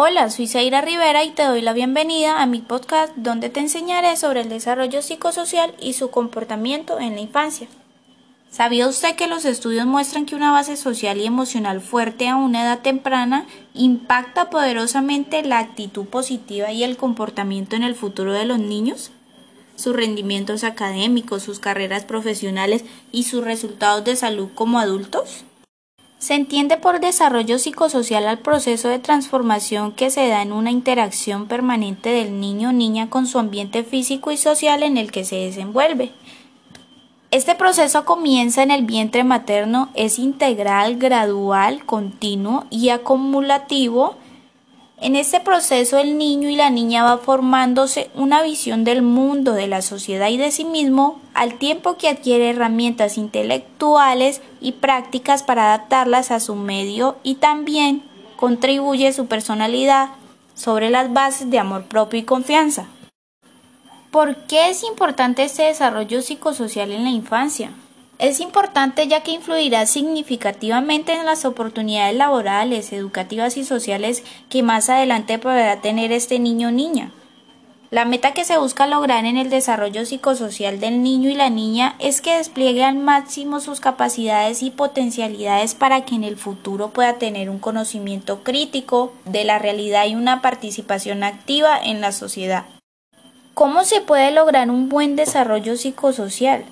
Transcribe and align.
Hola, 0.00 0.30
soy 0.30 0.46
Zaira 0.46 0.80
Rivera 0.80 1.24
y 1.24 1.30
te 1.30 1.42
doy 1.42 1.60
la 1.60 1.72
bienvenida 1.72 2.40
a 2.40 2.46
mi 2.46 2.60
podcast 2.60 3.12
donde 3.16 3.50
te 3.50 3.58
enseñaré 3.58 4.16
sobre 4.16 4.42
el 4.42 4.48
desarrollo 4.48 5.02
psicosocial 5.02 5.74
y 5.80 5.94
su 5.94 6.10
comportamiento 6.10 7.00
en 7.00 7.16
la 7.16 7.20
infancia. 7.20 7.66
¿Sabía 8.48 8.86
usted 8.86 9.16
que 9.16 9.26
los 9.26 9.44
estudios 9.44 9.86
muestran 9.86 10.24
que 10.24 10.36
una 10.36 10.52
base 10.52 10.76
social 10.76 11.18
y 11.18 11.26
emocional 11.26 11.80
fuerte 11.80 12.28
a 12.28 12.36
una 12.36 12.62
edad 12.62 12.78
temprana 12.78 13.46
impacta 13.74 14.50
poderosamente 14.50 15.42
la 15.42 15.58
actitud 15.58 16.06
positiva 16.06 16.70
y 16.70 16.84
el 16.84 16.96
comportamiento 16.96 17.74
en 17.74 17.82
el 17.82 17.96
futuro 17.96 18.32
de 18.32 18.44
los 18.44 18.60
niños? 18.60 19.10
Sus 19.74 19.96
rendimientos 19.96 20.62
académicos, 20.62 21.42
sus 21.42 21.58
carreras 21.58 22.04
profesionales 22.04 22.84
y 23.10 23.24
sus 23.24 23.42
resultados 23.42 24.04
de 24.04 24.14
salud 24.14 24.48
como 24.54 24.78
adultos? 24.78 25.44
Se 26.18 26.34
entiende 26.34 26.76
por 26.76 26.98
desarrollo 26.98 27.60
psicosocial 27.60 28.26
al 28.26 28.40
proceso 28.40 28.88
de 28.88 28.98
transformación 28.98 29.92
que 29.92 30.10
se 30.10 30.26
da 30.26 30.42
en 30.42 30.52
una 30.52 30.72
interacción 30.72 31.46
permanente 31.46 32.10
del 32.10 32.40
niño 32.40 32.70
o 32.70 32.72
niña 32.72 33.08
con 33.08 33.28
su 33.28 33.38
ambiente 33.38 33.84
físico 33.84 34.32
y 34.32 34.36
social 34.36 34.82
en 34.82 34.98
el 34.98 35.12
que 35.12 35.24
se 35.24 35.36
desenvuelve. 35.36 36.10
Este 37.30 37.54
proceso 37.54 38.04
comienza 38.04 38.64
en 38.64 38.72
el 38.72 38.84
vientre 38.84 39.22
materno, 39.22 39.90
es 39.94 40.18
integral, 40.18 40.96
gradual, 40.96 41.84
continuo 41.84 42.64
y 42.68 42.88
acumulativo 42.88 44.16
en 45.00 45.14
este 45.14 45.38
proceso 45.40 45.98
el 45.98 46.18
niño 46.18 46.48
y 46.48 46.56
la 46.56 46.70
niña 46.70 47.04
va 47.04 47.18
formándose 47.18 48.10
una 48.14 48.42
visión 48.42 48.82
del 48.82 49.02
mundo, 49.02 49.52
de 49.52 49.68
la 49.68 49.80
sociedad 49.80 50.28
y 50.28 50.36
de 50.36 50.50
sí 50.50 50.64
mismo, 50.64 51.20
al 51.34 51.54
tiempo 51.54 51.96
que 51.96 52.08
adquiere 52.08 52.50
herramientas 52.50 53.16
intelectuales 53.16 54.40
y 54.60 54.72
prácticas 54.72 55.44
para 55.44 55.66
adaptarlas 55.66 56.32
a 56.32 56.40
su 56.40 56.56
medio 56.56 57.16
y 57.22 57.36
también 57.36 58.02
contribuye 58.36 59.12
su 59.12 59.26
personalidad 59.26 60.10
sobre 60.54 60.90
las 60.90 61.12
bases 61.12 61.48
de 61.50 61.60
amor 61.60 61.84
propio 61.84 62.18
y 62.18 62.24
confianza. 62.24 62.86
¿Por 64.10 64.36
qué 64.46 64.70
es 64.70 64.82
importante 64.82 65.44
este 65.44 65.64
desarrollo 65.64 66.22
psicosocial 66.22 66.90
en 66.90 67.04
la 67.04 67.10
infancia? 67.10 67.70
Es 68.18 68.40
importante 68.40 69.06
ya 69.06 69.22
que 69.22 69.30
influirá 69.30 69.86
significativamente 69.86 71.12
en 71.12 71.24
las 71.24 71.44
oportunidades 71.44 72.16
laborales, 72.16 72.92
educativas 72.92 73.56
y 73.56 73.64
sociales 73.64 74.24
que 74.48 74.64
más 74.64 74.90
adelante 74.90 75.38
podrá 75.38 75.80
tener 75.80 76.10
este 76.10 76.40
niño 76.40 76.68
o 76.68 76.72
niña. 76.72 77.12
La 77.90 78.04
meta 78.04 78.34
que 78.34 78.44
se 78.44 78.58
busca 78.58 78.86
lograr 78.88 79.24
en 79.24 79.38
el 79.38 79.48
desarrollo 79.48 80.04
psicosocial 80.04 80.80
del 80.80 81.02
niño 81.02 81.30
y 81.30 81.34
la 81.34 81.48
niña 81.48 81.94
es 82.00 82.20
que 82.20 82.36
despliegue 82.36 82.84
al 82.84 82.96
máximo 82.96 83.60
sus 83.60 83.80
capacidades 83.80 84.62
y 84.62 84.70
potencialidades 84.70 85.74
para 85.74 86.04
que 86.04 86.16
en 86.16 86.24
el 86.24 86.36
futuro 86.36 86.90
pueda 86.90 87.14
tener 87.14 87.48
un 87.48 87.60
conocimiento 87.60 88.42
crítico 88.42 89.14
de 89.24 89.44
la 89.44 89.58
realidad 89.58 90.06
y 90.06 90.16
una 90.16 90.42
participación 90.42 91.22
activa 91.22 91.78
en 91.82 92.00
la 92.02 92.12
sociedad. 92.12 92.66
¿Cómo 93.54 93.84
se 93.84 94.00
puede 94.00 94.32
lograr 94.32 94.70
un 94.70 94.88
buen 94.88 95.16
desarrollo 95.16 95.76
psicosocial? 95.76 96.64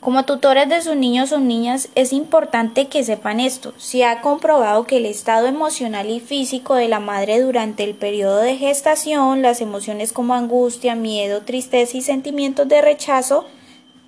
Como 0.00 0.24
tutores 0.24 0.68
de 0.68 0.80
sus 0.80 0.94
niños 0.94 1.32
o 1.32 1.40
niñas 1.40 1.88
es 1.96 2.12
importante 2.12 2.86
que 2.86 3.02
sepan 3.02 3.40
esto. 3.40 3.74
Se 3.78 4.04
ha 4.04 4.20
comprobado 4.20 4.84
que 4.84 4.98
el 4.98 5.06
estado 5.06 5.48
emocional 5.48 6.08
y 6.08 6.20
físico 6.20 6.76
de 6.76 6.86
la 6.86 7.00
madre 7.00 7.40
durante 7.40 7.82
el 7.82 7.96
periodo 7.96 8.38
de 8.38 8.56
gestación, 8.56 9.42
las 9.42 9.60
emociones 9.60 10.12
como 10.12 10.34
angustia, 10.34 10.94
miedo, 10.94 11.42
tristeza 11.42 11.96
y 11.96 12.02
sentimientos 12.02 12.68
de 12.68 12.80
rechazo 12.80 13.44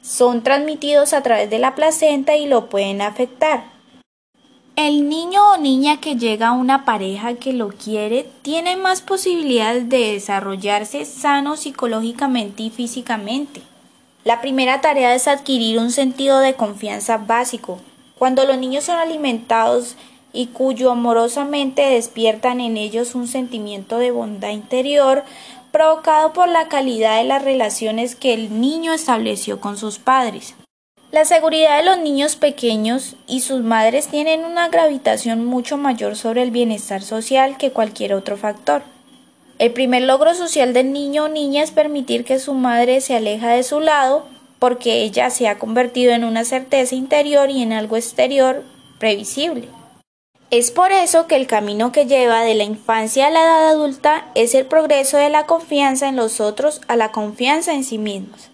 son 0.00 0.42
transmitidos 0.44 1.12
a 1.12 1.22
través 1.22 1.50
de 1.50 1.58
la 1.58 1.74
placenta 1.74 2.36
y 2.36 2.46
lo 2.46 2.68
pueden 2.68 3.02
afectar. 3.02 3.64
El 4.76 5.08
niño 5.08 5.54
o 5.54 5.56
niña 5.58 6.00
que 6.00 6.14
llega 6.14 6.48
a 6.48 6.52
una 6.52 6.84
pareja 6.84 7.34
que 7.34 7.52
lo 7.52 7.68
quiere 7.68 8.30
tiene 8.42 8.76
más 8.76 9.02
posibilidades 9.02 9.88
de 9.88 10.12
desarrollarse 10.12 11.04
sano 11.04 11.56
psicológicamente 11.56 12.62
y 12.62 12.70
físicamente. 12.70 13.60
La 14.22 14.42
primera 14.42 14.82
tarea 14.82 15.14
es 15.14 15.28
adquirir 15.28 15.78
un 15.78 15.90
sentido 15.90 16.40
de 16.40 16.54
confianza 16.54 17.16
básico. 17.16 17.80
Cuando 18.18 18.44
los 18.44 18.58
niños 18.58 18.84
son 18.84 18.98
alimentados 18.98 19.96
y 20.32 20.48
cuyo 20.48 20.90
amorosamente 20.90 21.82
despiertan 21.82 22.60
en 22.60 22.76
ellos 22.76 23.14
un 23.14 23.26
sentimiento 23.26 23.98
de 23.98 24.10
bondad 24.10 24.50
interior 24.50 25.24
provocado 25.72 26.34
por 26.34 26.48
la 26.48 26.68
calidad 26.68 27.16
de 27.16 27.24
las 27.24 27.42
relaciones 27.42 28.14
que 28.14 28.34
el 28.34 28.60
niño 28.60 28.92
estableció 28.92 29.58
con 29.58 29.78
sus 29.78 29.98
padres. 29.98 30.54
La 31.12 31.24
seguridad 31.24 31.78
de 31.78 31.84
los 31.84 31.98
niños 31.98 32.36
pequeños 32.36 33.16
y 33.26 33.40
sus 33.40 33.62
madres 33.62 34.08
tienen 34.08 34.44
una 34.44 34.68
gravitación 34.68 35.44
mucho 35.46 35.78
mayor 35.78 36.14
sobre 36.14 36.42
el 36.42 36.50
bienestar 36.50 37.02
social 37.02 37.56
que 37.56 37.72
cualquier 37.72 38.12
otro 38.12 38.36
factor. 38.36 38.82
El 39.60 39.74
primer 39.74 40.00
logro 40.04 40.34
social 40.34 40.72
del 40.72 40.90
niño 40.90 41.24
o 41.24 41.28
niña 41.28 41.62
es 41.62 41.70
permitir 41.70 42.24
que 42.24 42.38
su 42.38 42.54
madre 42.54 43.02
se 43.02 43.14
aleja 43.14 43.50
de 43.50 43.62
su 43.62 43.80
lado 43.80 44.24
porque 44.58 45.02
ella 45.02 45.28
se 45.28 45.48
ha 45.48 45.58
convertido 45.58 46.12
en 46.12 46.24
una 46.24 46.46
certeza 46.46 46.94
interior 46.94 47.50
y 47.50 47.60
en 47.60 47.74
algo 47.74 47.98
exterior 47.98 48.64
previsible. 48.98 49.68
Es 50.50 50.70
por 50.70 50.92
eso 50.92 51.26
que 51.26 51.36
el 51.36 51.46
camino 51.46 51.92
que 51.92 52.06
lleva 52.06 52.42
de 52.42 52.54
la 52.54 52.64
infancia 52.64 53.26
a 53.26 53.30
la 53.30 53.42
edad 53.42 53.68
adulta 53.68 54.28
es 54.34 54.54
el 54.54 54.64
progreso 54.64 55.18
de 55.18 55.28
la 55.28 55.44
confianza 55.44 56.08
en 56.08 56.16
los 56.16 56.40
otros 56.40 56.80
a 56.88 56.96
la 56.96 57.12
confianza 57.12 57.74
en 57.74 57.84
sí 57.84 57.98
mismos 57.98 58.50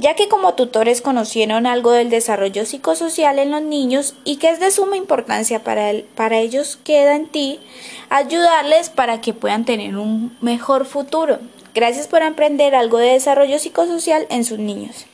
ya 0.00 0.14
que 0.14 0.28
como 0.28 0.54
tutores 0.54 1.02
conocieron 1.02 1.66
algo 1.66 1.92
del 1.92 2.08
desarrollo 2.08 2.64
psicosocial 2.64 3.38
en 3.38 3.50
los 3.50 3.60
niños 3.60 4.14
y 4.24 4.36
que 4.36 4.48
es 4.48 4.58
de 4.58 4.70
suma 4.70 4.96
importancia 4.96 5.62
para, 5.62 5.92
para 6.14 6.38
ellos, 6.38 6.78
queda 6.82 7.16
en 7.16 7.28
ti 7.28 7.60
ayudarles 8.08 8.88
para 8.88 9.20
que 9.20 9.34
puedan 9.34 9.66
tener 9.66 9.96
un 9.96 10.34
mejor 10.40 10.86
futuro. 10.86 11.38
Gracias 11.74 12.08
por 12.08 12.22
aprender 12.22 12.74
algo 12.74 12.96
de 12.96 13.12
desarrollo 13.12 13.58
psicosocial 13.58 14.26
en 14.30 14.44
sus 14.44 14.58
niños. 14.58 15.06